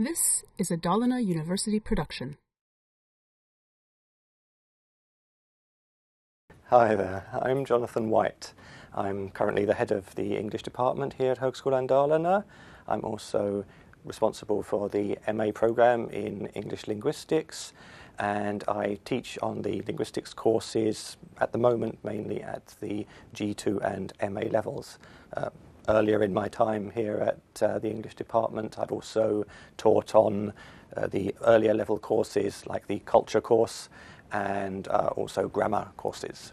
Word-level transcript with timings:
This 0.00 0.44
is 0.58 0.70
a 0.70 0.76
Dalarna 0.76 1.18
University 1.26 1.80
production. 1.80 2.36
Hi 6.66 6.94
there, 6.94 7.26
I'm 7.32 7.64
Jonathan 7.64 8.08
White. 8.08 8.52
I'm 8.94 9.30
currently 9.30 9.64
the 9.64 9.74
head 9.74 9.90
of 9.90 10.14
the 10.14 10.36
English 10.36 10.62
department 10.62 11.14
here 11.14 11.32
at 11.32 11.40
Högskolan 11.40 11.88
Dalarna. 11.88 12.44
I'm 12.86 13.04
also 13.04 13.64
responsible 14.04 14.62
for 14.62 14.88
the 14.88 15.18
MA 15.34 15.50
program 15.52 16.08
in 16.10 16.46
English 16.54 16.86
linguistics 16.86 17.72
and 18.20 18.62
I 18.68 19.00
teach 19.04 19.36
on 19.42 19.62
the 19.62 19.82
linguistics 19.84 20.32
courses 20.32 21.16
at 21.40 21.50
the 21.50 21.58
moment 21.58 21.98
mainly 22.04 22.40
at 22.40 22.66
the 22.78 23.04
G2 23.34 23.82
and 23.82 24.12
MA 24.32 24.42
levels. 24.42 25.00
Uh, 25.36 25.50
earlier 25.88 26.22
in 26.22 26.32
my 26.32 26.48
time 26.48 26.90
here 26.90 27.16
at 27.16 27.62
uh, 27.62 27.78
the 27.78 27.90
English 27.90 28.14
department, 28.14 28.78
I've 28.78 28.92
also 28.92 29.44
taught 29.76 30.14
on 30.14 30.52
uh, 30.96 31.06
the 31.06 31.34
earlier 31.44 31.74
level 31.74 31.98
courses 31.98 32.66
like 32.66 32.86
the 32.86 33.00
culture 33.00 33.40
course 33.40 33.88
and 34.30 34.86
uh, 34.88 35.10
also 35.16 35.48
grammar 35.48 35.88
courses. 35.96 36.52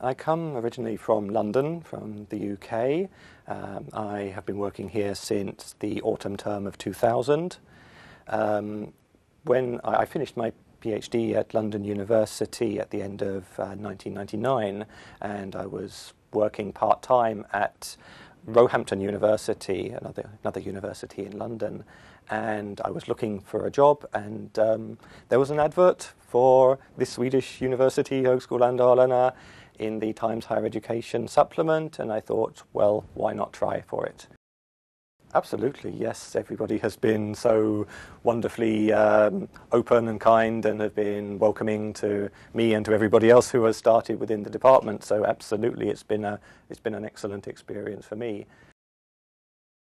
I 0.00 0.12
come 0.12 0.56
originally 0.56 0.96
from 0.96 1.28
London, 1.28 1.80
from 1.80 2.26
the 2.28 2.52
UK. 2.52 3.08
Um, 3.46 3.88
I 3.92 4.32
have 4.34 4.44
been 4.44 4.58
working 4.58 4.88
here 4.88 5.14
since 5.14 5.76
the 5.78 6.02
autumn 6.02 6.36
term 6.36 6.66
of 6.66 6.76
2000. 6.76 7.58
Um, 8.28 8.92
when 9.44 9.80
I 9.84 10.04
finished 10.04 10.36
my 10.36 10.52
PhD 10.82 11.34
at 11.34 11.54
London 11.54 11.84
University 11.84 12.78
at 12.78 12.90
the 12.90 13.00
end 13.02 13.22
of 13.22 13.44
uh, 13.58 13.74
1999, 13.76 14.84
and 15.20 15.56
I 15.56 15.66
was 15.66 16.12
working 16.32 16.72
part 16.72 17.00
time 17.02 17.46
at 17.52 17.96
Roehampton 18.46 19.00
University, 19.00 19.90
another, 19.90 20.30
another 20.42 20.60
university 20.60 21.24
in 21.24 21.38
London, 21.38 21.84
and 22.30 22.80
I 22.84 22.90
was 22.90 23.08
looking 23.08 23.40
for 23.40 23.66
a 23.66 23.70
job, 23.70 24.06
and 24.12 24.56
um, 24.58 24.98
there 25.28 25.38
was 25.38 25.50
an 25.50 25.58
advert 25.58 26.12
for 26.20 26.78
the 26.98 27.06
Swedish 27.06 27.60
University 27.60 28.22
Högskolan 28.22 28.78
Dalarna 28.78 29.32
in 29.78 29.98
the 29.98 30.12
Times 30.12 30.46
Higher 30.46 30.66
Education 30.66 31.26
supplement, 31.26 31.98
and 31.98 32.12
I 32.12 32.20
thought, 32.20 32.62
well, 32.72 33.04
why 33.14 33.32
not 33.32 33.52
try 33.52 33.80
for 33.80 34.06
it? 34.06 34.26
Absolutely, 35.34 35.90
yes. 35.90 36.36
Everybody 36.36 36.78
has 36.78 36.94
been 36.96 37.34
so 37.34 37.88
wonderfully 38.22 38.92
um, 38.92 39.48
open 39.72 40.06
and 40.06 40.20
kind 40.20 40.64
and 40.64 40.80
have 40.80 40.94
been 40.94 41.40
welcoming 41.40 41.92
to 41.94 42.30
me 42.54 42.72
and 42.74 42.86
to 42.86 42.92
everybody 42.92 43.30
else 43.30 43.50
who 43.50 43.64
has 43.64 43.76
started 43.76 44.20
within 44.20 44.44
the 44.44 44.50
department. 44.50 45.02
So 45.02 45.24
absolutely, 45.24 45.88
it's 45.88 46.04
been, 46.04 46.24
a, 46.24 46.38
it's 46.70 46.78
been 46.78 46.94
an 46.94 47.04
excellent 47.04 47.48
experience 47.48 48.06
for 48.06 48.14
me. 48.14 48.46